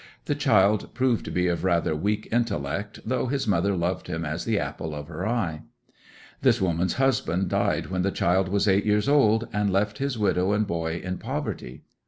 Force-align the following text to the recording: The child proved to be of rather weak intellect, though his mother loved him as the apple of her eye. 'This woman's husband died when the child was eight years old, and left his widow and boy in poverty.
The 0.25 0.33
child 0.33 0.91
proved 0.95 1.25
to 1.25 1.31
be 1.31 1.45
of 1.45 1.63
rather 1.63 1.95
weak 1.95 2.27
intellect, 2.31 3.01
though 3.05 3.27
his 3.27 3.47
mother 3.47 3.77
loved 3.77 4.07
him 4.07 4.25
as 4.25 4.45
the 4.45 4.57
apple 4.57 4.95
of 4.95 5.09
her 5.09 5.27
eye. 5.27 5.61
'This 6.41 6.59
woman's 6.59 6.93
husband 6.93 7.49
died 7.49 7.91
when 7.91 8.01
the 8.01 8.09
child 8.09 8.49
was 8.49 8.67
eight 8.67 8.83
years 8.87 9.07
old, 9.07 9.47
and 9.53 9.69
left 9.71 9.99
his 9.99 10.17
widow 10.17 10.53
and 10.53 10.65
boy 10.65 10.99
in 11.03 11.19
poverty. 11.19 11.83